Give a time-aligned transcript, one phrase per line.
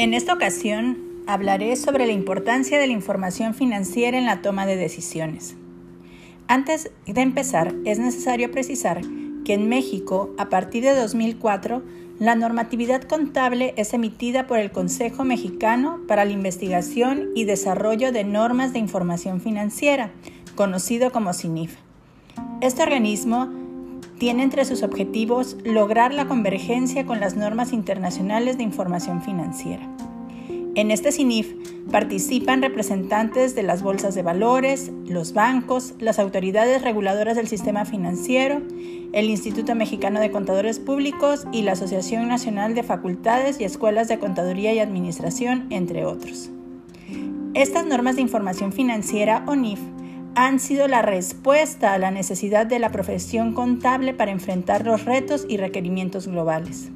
[0.00, 4.76] En esta ocasión hablaré sobre la importancia de la información financiera en la toma de
[4.76, 5.56] decisiones.
[6.48, 9.02] Antes de empezar, es necesario precisar
[9.44, 11.82] que en México, a partir de 2004,
[12.18, 18.24] la normatividad contable es emitida por el Consejo Mexicano para la Investigación y Desarrollo de
[18.24, 20.12] Normas de Información Financiera,
[20.54, 21.76] conocido como CINIF.
[22.62, 23.59] Este organismo
[24.18, 29.88] tiene entre sus objetivos lograr la convergencia con las normas internacionales de información financiera.
[30.76, 31.52] En este CINIF
[31.90, 38.62] participan representantes de las bolsas de valores, los bancos, las autoridades reguladoras del sistema financiero,
[39.12, 44.20] el Instituto Mexicano de Contadores Públicos y la Asociación Nacional de Facultades y Escuelas de
[44.20, 46.50] Contaduría y Administración, entre otros.
[47.54, 49.80] Estas normas de información financiera, ONIF,
[50.34, 55.44] han sido la respuesta a la necesidad de la profesión contable para enfrentar los retos
[55.48, 56.90] y requerimientos globales.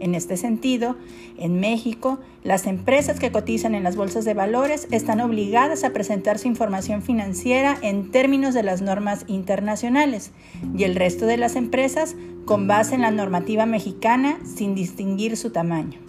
[0.00, 0.96] En este sentido,
[1.38, 6.40] en México, las empresas que cotizan en las bolsas de valores están obligadas a presentar
[6.40, 10.32] su información financiera en términos de las normas internacionales
[10.76, 15.50] y el resto de las empresas con base en la normativa mexicana sin distinguir su
[15.50, 16.00] tamaño.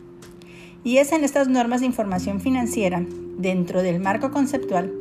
[0.84, 3.06] Y es en estas normas de información financiera,
[3.38, 4.92] dentro del marco conceptual,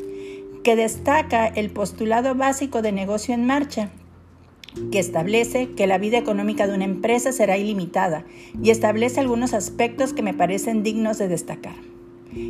[0.63, 3.91] que destaca el postulado básico de negocio en marcha,
[4.91, 8.25] que establece que la vida económica de una empresa será ilimitada
[8.63, 11.75] y establece algunos aspectos que me parecen dignos de destacar.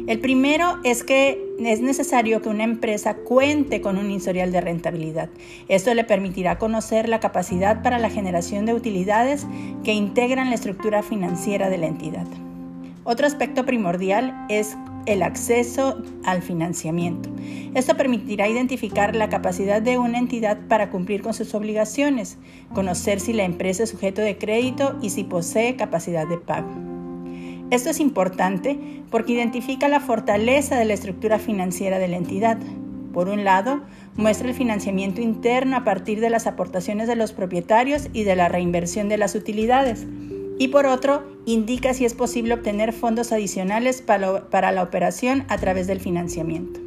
[0.07, 5.29] El primero es que es necesario que una empresa cuente con un historial de rentabilidad.
[5.67, 9.45] Esto le permitirá conocer la capacidad para la generación de utilidades
[9.83, 12.27] que integran la estructura financiera de la entidad.
[13.03, 14.77] Otro aspecto primordial es
[15.07, 17.31] el acceso al financiamiento.
[17.75, 22.39] Esto permitirá identificar la capacidad de una entidad para cumplir con sus obligaciones,
[22.75, 26.71] conocer si la empresa es sujeto de crédito y si posee capacidad de pago.
[27.71, 28.79] Esto es importante
[29.11, 32.59] porque identifica la fortaleza de la estructura financiera de la entidad.
[33.15, 33.83] Por un lado,
[34.17, 38.49] muestra el financiamiento interno a partir de las aportaciones de los propietarios y de la
[38.49, 40.07] reinversión de las utilidades
[40.59, 45.87] y por otro, indica si es posible obtener fondos adicionales para, la operación a través
[45.87, 46.81] del financiamiento.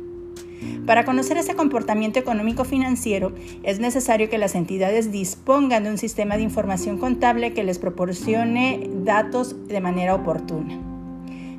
[0.86, 3.34] Para conocer ese comportamiento económico financiero
[3.64, 8.90] es necesario que las entidades dispongan de un sistema de información contable que les proporcione
[9.04, 10.80] datos de manera oportuna.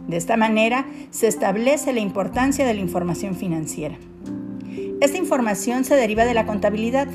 [0.07, 3.97] De esta manera se establece la importancia de la información financiera.
[5.01, 7.09] Esta información se deriva de la contabilidad,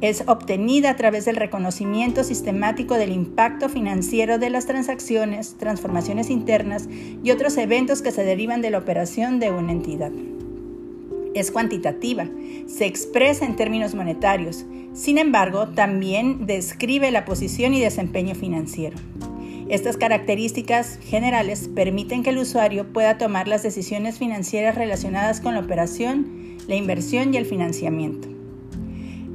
[0.00, 6.88] es obtenida a través del reconocimiento sistemático del impacto financiero de las transacciones, transformaciones internas
[7.22, 10.12] y otros eventos que se derivan de la operación de una entidad.
[11.34, 12.28] Es cuantitativa,
[12.66, 14.64] se expresa en términos monetarios,
[14.94, 18.96] sin embargo, también describe la posición y desempeño financiero.
[19.68, 25.60] Estas características generales permiten que el usuario pueda tomar las decisiones financieras relacionadas con la
[25.60, 28.35] operación, la inversión y el financiamiento.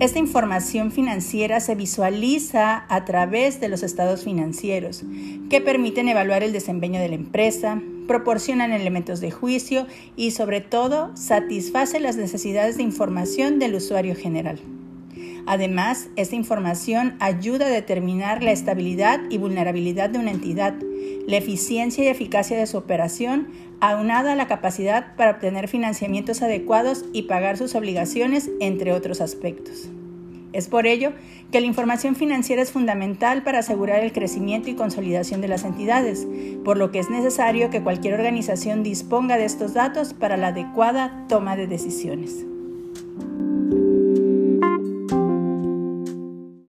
[0.01, 5.03] Esta información financiera se visualiza a través de los estados financieros,
[5.47, 9.85] que permiten evaluar el desempeño de la empresa, proporcionan elementos de juicio
[10.15, 14.59] y sobre todo satisfacen las necesidades de información del usuario general.
[15.45, 20.75] Además, esta información ayuda a determinar la estabilidad y vulnerabilidad de una entidad,
[21.27, 27.05] la eficiencia y eficacia de su operación, aunada a la capacidad para obtener financiamientos adecuados
[27.13, 29.89] y pagar sus obligaciones, entre otros aspectos.
[30.53, 31.13] Es por ello
[31.51, 36.27] que la información financiera es fundamental para asegurar el crecimiento y consolidación de las entidades,
[36.65, 41.25] por lo que es necesario que cualquier organización disponga de estos datos para la adecuada
[41.29, 42.45] toma de decisiones.